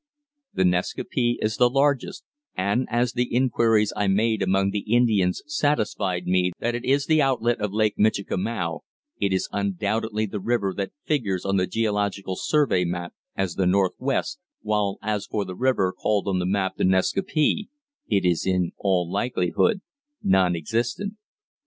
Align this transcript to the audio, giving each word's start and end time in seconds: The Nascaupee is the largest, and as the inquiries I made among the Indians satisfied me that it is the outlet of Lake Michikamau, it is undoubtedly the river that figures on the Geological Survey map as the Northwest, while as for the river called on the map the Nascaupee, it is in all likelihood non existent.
The 0.55 0.63
Nascaupee 0.65 1.37
is 1.43 1.57
the 1.57 1.69
largest, 1.69 2.23
and 2.55 2.87
as 2.89 3.13
the 3.13 3.31
inquiries 3.31 3.93
I 3.95 4.07
made 4.07 4.41
among 4.41 4.71
the 4.71 4.79
Indians 4.95 5.43
satisfied 5.45 6.25
me 6.25 6.53
that 6.57 6.73
it 6.73 6.83
is 6.83 7.05
the 7.05 7.21
outlet 7.21 7.61
of 7.61 7.71
Lake 7.71 7.97
Michikamau, 7.99 8.79
it 9.19 9.31
is 9.31 9.47
undoubtedly 9.51 10.25
the 10.25 10.39
river 10.39 10.73
that 10.75 10.91
figures 11.05 11.45
on 11.45 11.57
the 11.57 11.67
Geological 11.67 12.35
Survey 12.35 12.83
map 12.83 13.13
as 13.35 13.53
the 13.53 13.67
Northwest, 13.67 14.39
while 14.63 14.97
as 15.03 15.27
for 15.27 15.45
the 15.45 15.53
river 15.55 15.93
called 15.93 16.27
on 16.27 16.39
the 16.39 16.47
map 16.47 16.77
the 16.77 16.83
Nascaupee, 16.83 17.69
it 18.07 18.25
is 18.25 18.47
in 18.47 18.71
all 18.79 19.07
likelihood 19.07 19.81
non 20.23 20.55
existent. 20.55 21.13